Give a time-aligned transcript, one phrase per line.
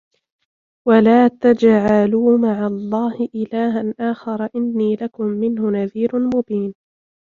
[0.87, 6.73] وَلا تَجعَلوا مَعَ اللَّهِ إِلهًا آخَرَ إِنّي لَكُم مِنهُ نَذيرٌ مُبينٌ